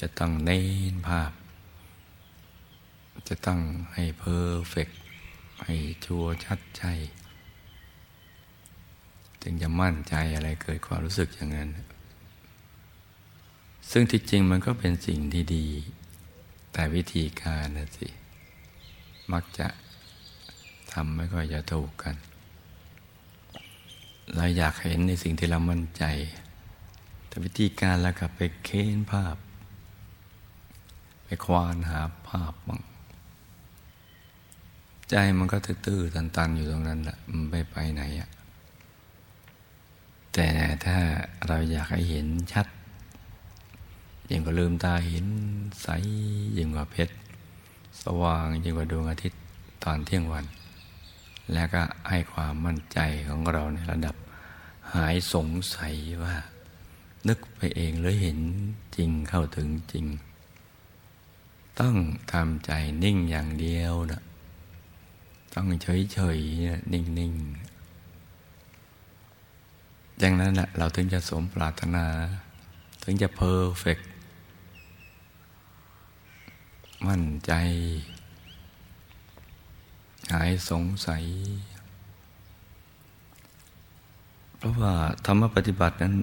[0.00, 0.60] จะต้องเน้
[0.92, 1.32] นภาพ
[3.28, 3.60] จะต้อง
[3.94, 4.88] ให้เพอร์เฟก
[5.64, 6.84] ให้ชัวชัดใจ
[9.42, 11.70] จึงจะมั่นใจอะไรเกิดความรู้สึกอย่างนั้น
[13.90, 15.66] ซึ่งที่จริงมันก็เป็นสิ่งที่ดี
[16.72, 18.08] แต่วิธีการนะสิ
[19.32, 19.68] มักจะ
[20.92, 22.16] ทำไม่ค่อยจะถูกกัน
[24.36, 26.04] เราอยากเห็นในสิ่งที่เรามั่นใจ
[27.36, 29.36] แต่วิธีการเรากลับไปเค้นภาพ
[31.24, 32.80] ไปควานหาภาพบ้าง
[35.10, 38.30] ใจมันก็ตื้อๆตัน ๆ อยู่ตรงนั้นแหละมันไม่ไปไหนอะ
[40.34, 40.48] แต่
[40.84, 40.96] ถ้า
[41.46, 42.66] เราอยากให้เห็นชัด
[44.30, 45.26] ยิ่งกว่าลืมตาเห็น
[45.82, 45.88] ใส
[46.56, 47.14] ยิ่งกว่าเพชร
[48.02, 49.40] สว่างยิ่งกว่าดวงอาทิตย์
[49.84, 50.44] ตอนเที่ยงวัน
[51.52, 54.16] แล้วก็ให้ความมั่นใจของเราในระดับ
[54.94, 55.94] หายสงสัย
[56.24, 56.34] ว่า
[57.28, 58.38] นึกไปเองหรือเห็น
[58.96, 60.06] จริงเข้าถึงจริง
[61.80, 61.96] ต้อง
[62.32, 62.70] ทำใจ
[63.02, 64.22] นิ่งอย่างเดียวนะ
[65.54, 66.38] ต้องเฉยเฉย
[66.92, 67.34] นิ่งนิ่ง
[70.18, 72.06] อย่างนั้นแหละเราถึงจะสมปรารถนา
[73.02, 73.98] ถึงจะเพอร์เฟก
[77.06, 77.52] มั่นใจ
[80.32, 81.24] หายสงสัย
[84.58, 84.92] เพราะว่า
[85.26, 86.14] ธรรมปฏิบัตินั้น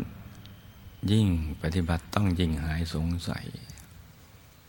[1.12, 1.28] ยิ่ง
[1.62, 3.46] ปฏิบัติต้องยิ่งหายสงสัย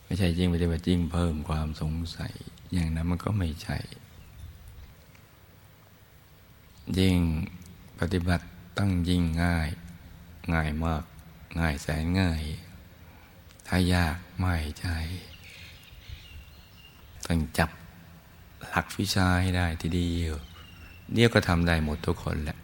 [0.03, 2.33] ไม่ใช่ยิ่งปฏิบัติยิ่งเพิ่มความสงสัย
[2.73, 3.77] อย่างนั้นมันก็ไม่ใช่
[6.99, 7.17] ยิ่ง
[7.99, 8.45] ปฏิบัติ
[8.77, 9.69] ต้องยิ่งง่าย
[10.53, 11.03] ง่ายมาก
[11.59, 12.41] ง่ายแสนง่าย
[13.67, 14.97] ถ้ายากไม่ใช่
[17.25, 17.69] ต้องจับ
[18.69, 20.35] หลักวิชาให้ได้ทีเดียว
[21.13, 22.57] เดี๋ยวก็ทำได้หมดทุกคนแหละ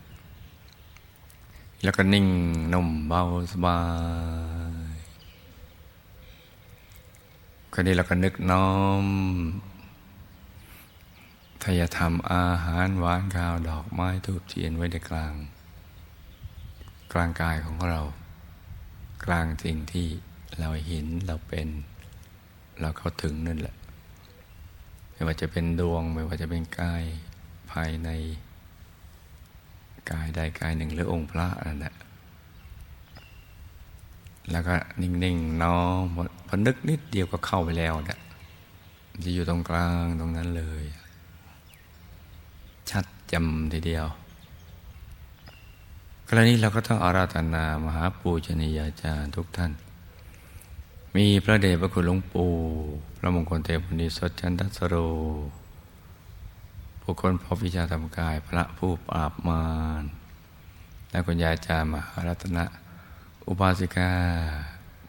[1.84, 2.28] แล้วก็นิ่ง
[2.74, 3.80] นุ่มเบาสบา
[4.94, 4.98] ย
[7.74, 8.70] คราวนี้เราก็นึกน้อ
[9.04, 9.06] ม
[11.62, 15.34] ถ้าจะทำอาหารหวานข้าวดอกไม้ทูบเทียนไว้ในกลาง
[17.14, 18.02] กลางกายของเรา
[19.26, 20.08] กลางสิ่งที่
[20.60, 21.68] เราเห็นเราเป็น
[22.82, 23.76] เราเข้าถึงนั่นแหละ
[25.12, 27.04] ไม่ว่าจะเป็นดวง ไม่ว่าจะเป็นกาย
[27.72, 28.10] ภายใน
[30.12, 31.94] กายใดกายหนึ่งหรือองค์พระนั่นแหละ
[34.52, 36.04] แล้วก็นิ่งๆน้อม
[36.48, 38.20] พอนึกนิดเดียวก็เข้าไปแล้วเนี่ย
[39.24, 40.84] จะอยู่ตรงกลางตรงนั้นเลย
[42.90, 44.06] ชัดจำทีเดียว
[46.28, 49.72] คราวนี้เราก็ต้องอาราธนามหาปูชนียาจารย์ทุกท่าน
[51.16, 52.52] มีพระเดชพระคุณหลวงปู่
[53.18, 54.96] พระมงคลเทพุนิสดจันทสโร
[57.02, 59.64] ผู้คนพบวิชาธรรมกาย พระผู้ปราบมา
[60.02, 60.04] ร
[61.12, 62.64] และคุณยาจารย์มหารัตนะ
[63.48, 64.12] อุบาสิกา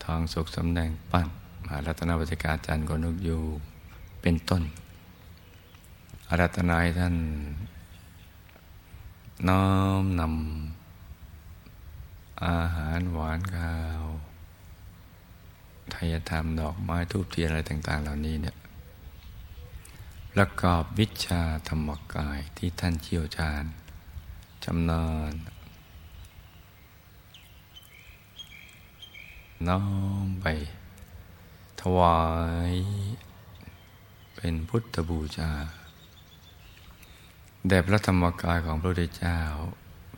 [0.04, 1.28] ทองสุขสำแดงปั้น
[1.64, 3.38] มหารัตนวัสิกาจันทร์กนุกยู
[4.22, 4.62] เป็นต้น
[6.28, 7.16] อารัตนาท่าน
[9.48, 9.64] น้อ
[10.02, 14.04] มนำอาหารหวานข้าว
[15.94, 18.56] ทายธรรมดอกไม้ทูบเทียนอะไรต่าง ๆ เหล่านี้เนี่ย
[20.36, 23.64] ประกอบวิชาธรรมกายที่ท่านเชี่ยวชาญ
[24.64, 25.34] จำนาน
[29.68, 29.82] น้อ
[30.24, 30.46] มไป
[31.80, 32.22] ถวา
[32.72, 32.74] ย
[34.36, 35.52] เป็นพุทธบูชา
[37.68, 39.38] แด่พระธรรมกายของพระพุทธเจ้า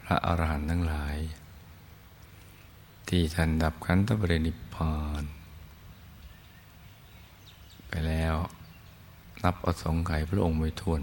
[0.02, 1.16] พระอรหันต์ทั้งหลาย
[3.08, 5.24] ที่ท่านดับขันธปรินิพาน
[7.88, 8.36] ไปแล้ว
[9.44, 11.00] นับอสงไขยพระองค์ไม่ทวน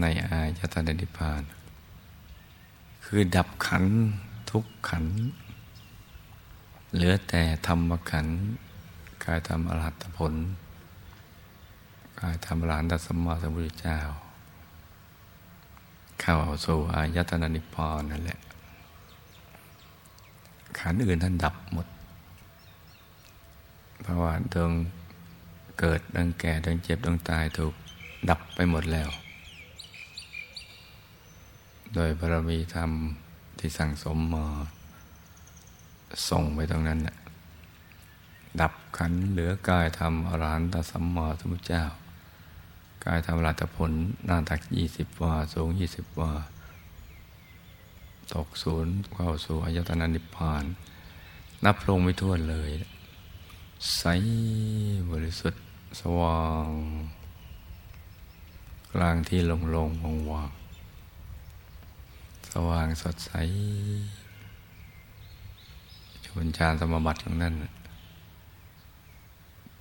[0.00, 1.42] ในอายตนะนิพพาน
[3.04, 3.84] คือดับขัน
[4.50, 5.04] ทุกขัน
[6.94, 8.26] เหลือแต่ธรรมขัน
[9.24, 10.34] กายธรรมอรหัตผล
[12.20, 13.98] กายธรรมอรหันตสัมมาสัมพุทธเจ้า
[16.20, 18.38] เข้าสู่อายตนะนิพพานนั่นแหละ
[20.78, 21.86] ขันอื่นท่านดับหมด
[24.02, 24.72] เพราะว่าดวง
[25.78, 27.74] เกิดดวงแก่ดวงเจ็บดวงตายถูก
[28.28, 29.08] ดับไปหมดแล้ว
[31.94, 32.90] โดยบารมีธรรม
[33.58, 34.46] ที่สั่งสมมา
[36.28, 37.16] ส่งไปตรงนั้นน่ะ
[38.60, 41.84] ดับขันเหลือกายธรรมอรหันตสัมมาสัมพุทธเจ้า
[43.04, 43.92] กายธรรมรัตผล
[44.26, 46.32] หน้าตักยี่สิบวาสูงยี่สิบวา
[48.34, 50.64] ตกศูนย์เข้าสู่อายตนะนิพพาน
[51.64, 52.70] นับลงไม่ท้วเลย
[53.90, 54.04] ใส
[55.10, 55.62] บริสุทธิ์
[56.00, 56.68] สว่าง
[58.92, 60.50] กลางที่ลงลงวงวาง
[62.52, 63.46] สว่างสดใสช
[66.20, 67.54] อยู่บนฌานสมบัติของนั่น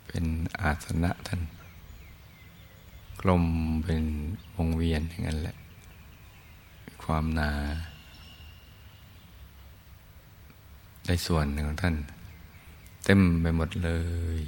[0.07, 0.25] เป็น
[0.61, 1.41] อาสนะท่าน
[3.21, 3.43] กลม
[3.83, 4.03] เป็น
[4.55, 5.55] วงเวียนอย่างนั้นแหละ
[7.03, 7.51] ความนา
[11.05, 11.95] ได้ส่วนหนึ่งของท่าน
[13.03, 13.89] เต็มไปหมดเล
[14.37, 14.39] ย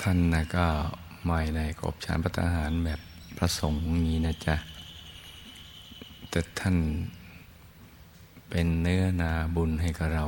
[0.00, 0.66] ท่านนะก็
[1.24, 3.00] ไม่ได้กบชานพัฒหารแบบ
[3.36, 4.56] พระสงฆ์นี้นะจ๊ะ
[6.30, 6.76] แต่ท่าน
[8.50, 10.24] เป็นเนื้อนาบุญให้กับเรา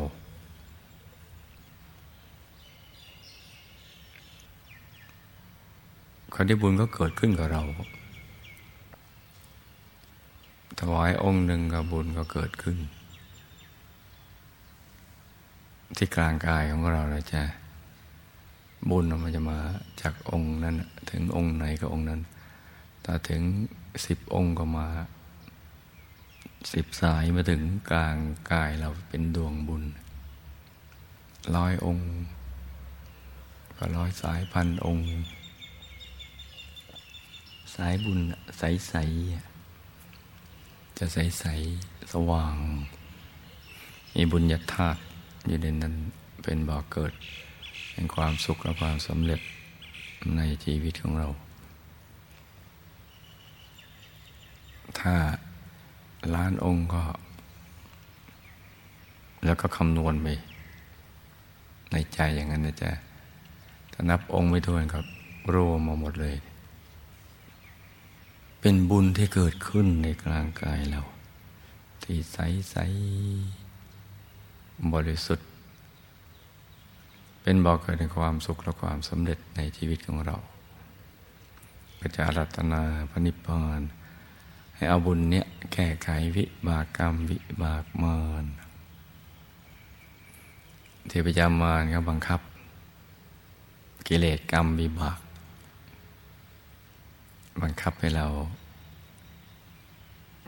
[6.35, 7.63] คนที่บุญก็เกิดขึ้นกับเรา
[10.79, 12.79] ถวายองค์หนึ่งกับบุญก็เกิดขึ้น
[15.97, 17.43] ที่กลางกายของเราเลยจ้ะ
[18.91, 19.59] บุญมันจะมา
[20.01, 20.75] จากองค์นั้น
[21.11, 22.21] ถึงองค์ไหนก็องค์นั้น
[23.05, 23.43] ถ้าถึง
[24.07, 24.89] สิบองค์ก็มา
[26.73, 28.17] สิบสายมาถึงกลาง
[28.53, 29.85] กายเราเป็นดวงบุญ
[31.57, 32.11] ร้อยองค์
[33.77, 35.09] ก็ร้อยสายพันองค์
[37.75, 38.19] สายบุญ
[38.59, 39.48] ใสๆ
[40.99, 42.55] จะใสๆสว่าง
[44.15, 45.01] มีบุญญาธาตุ
[45.47, 45.95] อยู่ในนั้น
[46.43, 47.13] เป็นบ่อเกิด
[47.93, 49.41] เป็นความสุขและความสำเร็จ
[50.37, 51.29] ในชีวิตของเรา
[55.01, 55.15] ถ้า
[56.35, 57.03] ล้านองค์ก็
[59.45, 60.27] แล้วก็คำนวณไป
[61.93, 62.91] ในใจอย่างนั้นนะจ๊ะ
[63.93, 65.05] ถ้านับองค์ไม่ถ้วนครับ
[65.55, 66.37] รวมมาหมดเลย
[68.61, 71.03] เป็นบุญที่เกิดขึ้นในกลางกายเรา
[72.03, 72.39] ที่ใส
[72.71, 72.77] ใส
[74.93, 75.49] บริสุทธิ์
[77.43, 80.37] เป็นบอกเกิดในความสุขและความสำเร็จในชีวิตของเรา
[81.99, 83.81] ก็จะรัตนาพระนิพพาน
[84.75, 88.45] ให้เอาบุญเนี้ยแก้ไขวิบากกรรมวิบากมาร
[91.09, 92.41] เทพยามารก็บังคับ
[94.07, 95.19] กิเลสกรรมวิบาก
[97.63, 98.27] บังคับให้เรา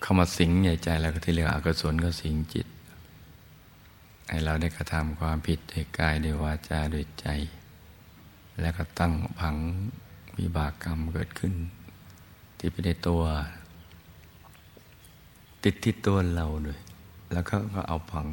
[0.02, 2.66] เข้ามาสิงใหญ่ใจแล้วก็ที่เหลืออกุศลก็สิงจิต
[4.28, 7.26] ให้เราได้กระทำความผิดด้วยกายด้วยวาจาด้วยใจ
[8.60, 9.56] แล้วก็ตั้งผัง
[10.38, 11.54] วิบากกรรมเกิดขึ้น
[12.58, 13.22] ที่เป็นในตัว
[15.64, 16.80] ติดที่ตัวเราด้วย
[17.32, 18.28] แล้วเขาก็เอาผัง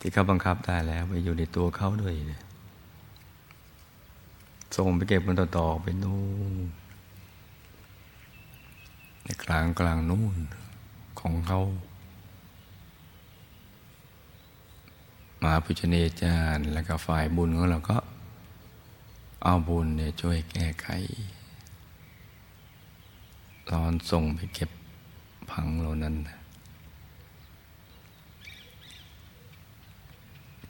[0.00, 2.40] ที่เขาบังคับได้แล้วไปอยู่ในตัวเขาด้วยเลย
[4.76, 6.20] ส่งไปเก็บมันต่อๆไปนู่
[6.52, 6.54] น
[9.28, 10.36] ในกลางกลางนู่น
[11.20, 11.60] ของเขา
[15.42, 17.98] มาพุชเนจารย์ แล้วก็ฝ่ายบุญของเราก็
[19.44, 20.88] เอาบุญเนี่ยช่วยแก้ไข
[23.70, 24.70] ตอนส่งไปเก็บ
[25.50, 26.14] พังเหล่านั้น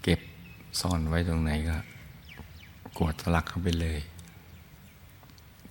[0.03, 0.21] เก็บ
[0.81, 1.77] ซ่อนไว้ตรงไหนก็
[2.99, 4.01] กวดสลักเข้าไปเลย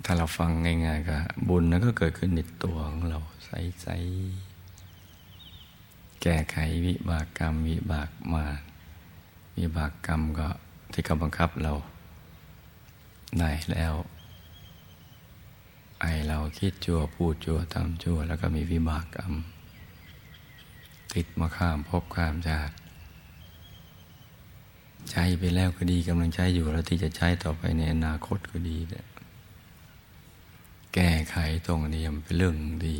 [0.10, 8.46] ถ้าเราฟังง่ายๆก็บุญนั้นก็เกิดขึ้นในตัวของเราใสๆแก้ไขวิบากกรรม วิบากมา
[9.58, 10.50] วิบากกรรมก็
[10.92, 11.74] ที่เขาบังคับเรา
[13.40, 13.94] ได้แล้ว
[16.02, 19.34] ไอเราคิดชั่วพูดชั่วทำชั่ว แล้วก็มีวิบากกรรม
[21.14, 22.76] ติดมาข้ามพบข้ามชาติ
[25.12, 29.08] ใช้ไปแล้วก็ดีกำลังใช้อยู่แล้วที่จะใช้ต่อไปในอนาคตก็ดีเนี่ย
[30.94, 31.36] แก้ไข
[31.68, 32.96] ตรงนี้มันเป็นเรื่องดี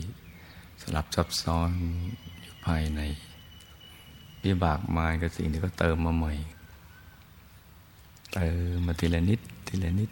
[0.82, 1.72] สลับซับซ้อน
[2.42, 3.02] อยู่ภายใน
[4.44, 6.34] วิบากมากับสิ่งที่ก็เติมมาใหม่
[8.34, 10.10] เติมมาทีละนิดทีละนิด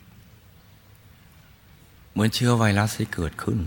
[2.12, 3.60] เหมือนเชื้อไวรัสที่เกิดขึ้น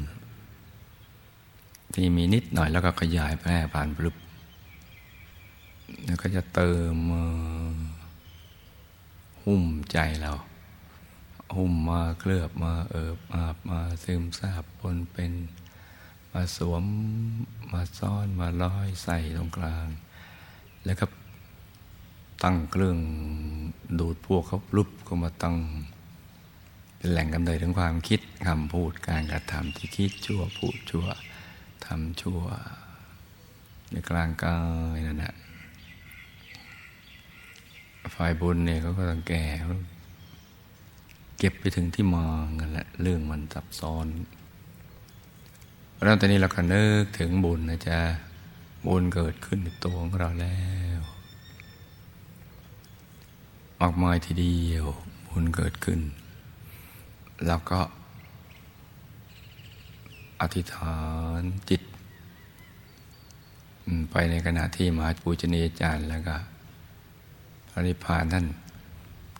[1.95, 4.17] ที่มีนิดหน่อยแล้วก็ขยายแพร่ผ่านปลุบ
[6.05, 6.95] แล้วก็จะเติม
[9.43, 10.33] หุ้มใจเรา
[11.57, 15.33] หุ้มมาเคลือบมาเอิบอาบมาซึมซาบปนเป็น
[16.33, 16.85] มาสวม
[17.73, 19.87] มาซ่อนมาร้อยใส่ตรงกลาง
[20.85, 21.07] แล้วก็
[22.43, 22.99] ตั้งเครื่อง
[23.99, 25.57] ดูดพวกเขาลุบก็มาตั้ง
[26.97, 31.07] เป็นแหล่งกำเนิดของความคิดคำพูดการกระทำที่คิดชั่วพูดชั่ว
[31.87, 32.41] ทำชั่ว
[33.91, 34.57] ในกลางกา
[34.97, 35.35] ยนั่นแหละ
[38.15, 39.45] ฝ่ายบุญเนี่ยเขาก็ต้องแก่
[41.39, 44.07] เก็บไปถึงที่มองนั่นแหละเรื่องมันซับซ้อน
[46.05, 48.01] แล้วตอนนี้เราก็นึกถึงบุญนะจ๊ะ
[48.86, 50.61] บุญเกิดขึ้นในตัวของเราแล้
[50.99, 51.01] ว
[53.80, 54.86] มากมาทีเดียว
[55.26, 56.01] บุญเกิดขึ้น
[57.47, 57.80] แล้วก็
[60.41, 60.99] อธิษฐา
[61.41, 61.82] นจิต
[64.11, 66.36] ไปในขณะที่มหาปูชนียาจารย์แล้วก็
[67.70, 68.47] พระนิพพานท่าน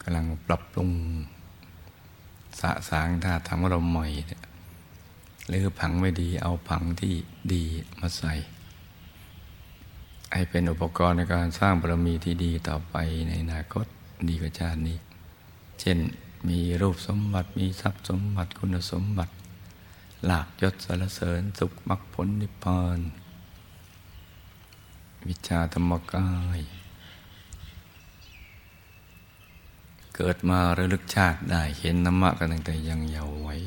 [0.03, 0.91] กำลังปรับปรุง
[2.61, 4.43] สะสางท่าทำของเราใหม่เนี่ย
[5.49, 7.15] หรือผังไม่ดีเอาผังที่
[7.53, 7.65] ดี
[8.01, 8.33] มาใส่
[10.33, 12.95] ให้เป็นอุปกรณ์ในการสร้างบารมีที่ดีต่อไป
[13.27, 13.87] ในอนาคต
[14.29, 14.99] ดีกว่าชาตินี้
[15.81, 15.99] เช่น
[16.49, 19.33] มีรูปสมบัติมีทรัพย์สมบัติคุณสมบัติ
[20.27, 23.01] หลาบยศสารเสริญสุขมรรคผลนิพพาน
[25.29, 26.29] วิชาธรรมกา
[26.59, 26.61] ย
[30.21, 33.61] เกิดมาระลึกชาติได้เห็นธรรมะกันตั้งแต่ยังเยาว์วัย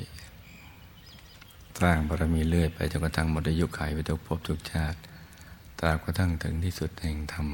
[1.80, 4.98] สร้างบารมีเรื่อยไปจนกระทั่งหมดอายุขัยไปทุกภพทุกชาติ
[5.80, 7.48] ตราบกระทั่งถึงที่สุดแห่งธรรม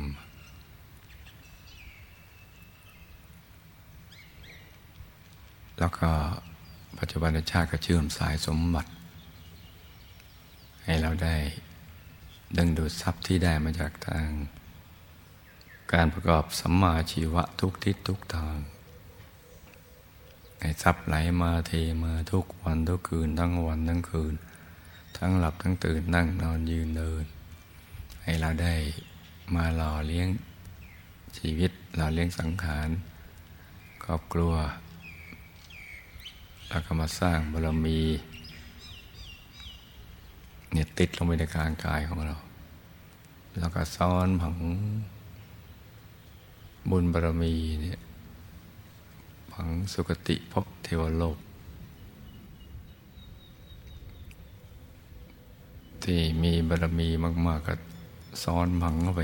[5.79, 6.09] แล้วก็
[6.99, 8.91] ปัจจุบันชาติก็เชื่อมสายสมบัติ
[10.83, 11.35] ให้เราได้
[12.57, 14.27] ดึงดูดทรัพย์ที่ได้มาจากทาง
[15.93, 18.57] การประกอบสัมมาชีวะทุกทิศทุกทาง
[20.67, 21.71] ให้ทรัพย์ไหลมาเท
[22.03, 24.33] มาทุกวันทุกคืน ทั้งวันทั้งคืน
[25.17, 27.25] ทั้งหลับทั้งตื่นนั่งนอนยืนเดิน
[28.23, 28.73] ให้เราได้
[29.55, 30.27] มาหล่อเลี้ยง
[31.37, 32.89] ชีวิตหล่อเลี้ยงสังขาร
[34.03, 34.53] ครอบครัว
[36.67, 37.99] แล้วก็มาสร้างบารมี
[40.71, 42.35] เนี่ยติดลงไปในกลางกายของเรา
[43.59, 44.55] แล้วก็ซ้อนผัง
[46.89, 47.99] บุญบารมีเนี่ย
[49.59, 51.37] ผังสุคติภพเทวโลก
[56.03, 57.75] ที่มีบารมีมาก ๆ ก็
[58.43, 59.21] ซ้อนผังเข้าไป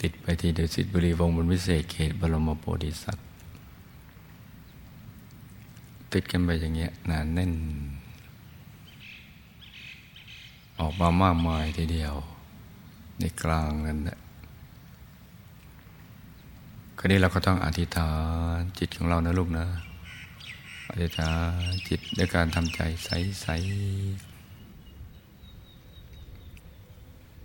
[0.00, 3.26] ติดไปที่เดชิตบุรีวงบนวิเศษเขตบรมโพธิสัตว์
[6.12, 7.52] ติดกันไปอย่างเงี้ยนานแน่น
[10.78, 12.14] ออกมามากมายทีเดียว
[13.18, 14.18] ในกลางนั้นแหละ
[17.04, 18.10] ราวนี้เราก็ต้องอธิษฐา
[18.56, 19.66] นจิตของเรานะลูกนะ
[20.90, 21.30] อธิษฐา
[21.68, 24.32] นจิตด้วยการทำใจใสๆ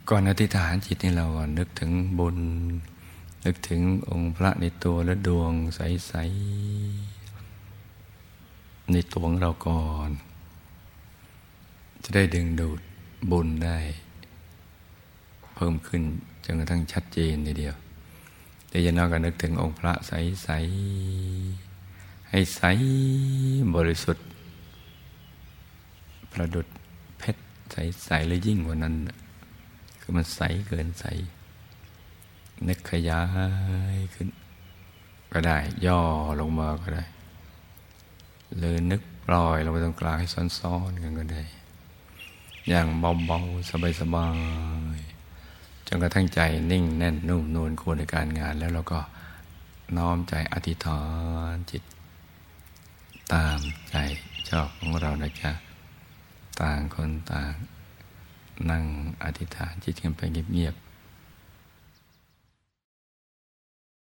[0.10, 1.28] ก่อนอธิษฐานจิตนี่เรา
[1.58, 2.38] นึกถึงบุญ
[3.46, 10.10] นึกถึงองค์พระในตัวและดวงใสๆในตัวของเราก่อน
[12.04, 12.80] จะได้ดึงดูด
[13.32, 13.78] บุญได้
[15.56, 16.02] เพิ่มขึ้น
[16.44, 17.78] จนกระทั่งชัดเจนทีเดียว
[18.70, 22.62] แต่ยันนอกก็นึกถึงองค์พระใสๆให้ใส
[23.76, 24.26] บริสุทธิ์
[26.32, 26.68] ประดุด
[27.20, 27.42] เพชร
[27.72, 28.96] ใสๆและยิ่งกว่านั้น
[30.00, 31.06] คือมันใสเกินใส
[32.68, 33.22] นึกขยา
[33.96, 34.28] ยขึ้น
[35.34, 36.00] ก็ได้ ย่อ
[36.40, 37.04] ลงมาก็ได้
[38.58, 40.28] หรือนึกปล่อยลงไปตรงกลางให้
[40.60, 41.44] ซ้อนๆกันก็ได้
[42.68, 44.28] อย่างเบาๆ สบา
[44.98, 45.07] ยๆ
[45.88, 46.40] จนกระทั่งใจ
[46.72, 49.00] นิ่งแน่นนุ่มนวลควรในการงาน แล้วเราก็
[49.98, 51.02] น้อมใจอธิษฐา
[51.54, 51.84] นจิต
[53.34, 53.60] ตาม
[53.90, 53.96] ใจ
[54.50, 55.52] ชอบของเรานะจ๊ะ
[56.62, 57.52] ต่างคนต่าง
[58.70, 58.84] นั่ง
[59.24, 60.87] อธิษฐานจิตกันไปเงียบๆ